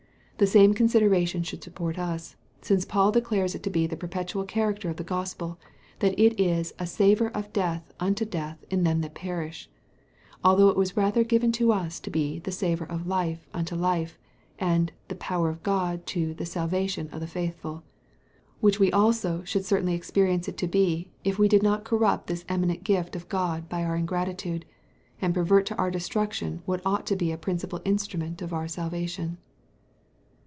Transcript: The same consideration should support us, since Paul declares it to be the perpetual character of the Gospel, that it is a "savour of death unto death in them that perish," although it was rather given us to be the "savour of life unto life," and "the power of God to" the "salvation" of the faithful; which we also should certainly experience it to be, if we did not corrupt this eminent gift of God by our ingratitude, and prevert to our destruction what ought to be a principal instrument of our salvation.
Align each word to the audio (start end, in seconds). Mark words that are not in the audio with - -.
The 0.41 0.47
same 0.47 0.73
consideration 0.73 1.43
should 1.43 1.63
support 1.63 1.99
us, 1.99 2.35
since 2.63 2.83
Paul 2.83 3.11
declares 3.11 3.53
it 3.53 3.61
to 3.61 3.69
be 3.69 3.85
the 3.85 3.95
perpetual 3.95 4.43
character 4.43 4.89
of 4.89 4.95
the 4.95 5.03
Gospel, 5.03 5.59
that 5.99 6.19
it 6.19 6.39
is 6.41 6.73
a 6.79 6.87
"savour 6.87 7.27
of 7.37 7.53
death 7.53 7.93
unto 7.99 8.25
death 8.25 8.57
in 8.71 8.83
them 8.83 9.01
that 9.01 9.13
perish," 9.13 9.69
although 10.43 10.69
it 10.69 10.75
was 10.77 10.97
rather 10.97 11.23
given 11.23 11.51
us 11.53 11.99
to 11.99 12.09
be 12.09 12.39
the 12.39 12.51
"savour 12.51 12.87
of 12.89 13.05
life 13.05 13.47
unto 13.53 13.75
life," 13.75 14.17
and 14.57 14.91
"the 15.09 15.13
power 15.15 15.49
of 15.51 15.61
God 15.61 16.07
to" 16.07 16.33
the 16.33 16.47
"salvation" 16.47 17.07
of 17.11 17.19
the 17.19 17.27
faithful; 17.27 17.83
which 18.61 18.79
we 18.79 18.91
also 18.91 19.43
should 19.43 19.63
certainly 19.63 19.93
experience 19.93 20.47
it 20.47 20.57
to 20.57 20.67
be, 20.67 21.11
if 21.23 21.37
we 21.37 21.47
did 21.47 21.61
not 21.61 21.83
corrupt 21.85 22.25
this 22.25 22.45
eminent 22.49 22.83
gift 22.83 23.15
of 23.15 23.29
God 23.29 23.69
by 23.69 23.83
our 23.83 23.95
ingratitude, 23.95 24.65
and 25.21 25.35
prevert 25.35 25.67
to 25.67 25.75
our 25.75 25.91
destruction 25.91 26.63
what 26.65 26.81
ought 26.83 27.05
to 27.05 27.15
be 27.15 27.31
a 27.31 27.37
principal 27.37 27.79
instrument 27.85 28.41
of 28.41 28.51
our 28.53 28.67
salvation. 28.67 29.37